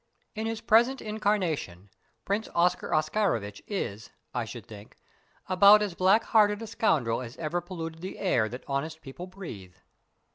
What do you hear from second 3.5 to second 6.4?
is, I should think, about as black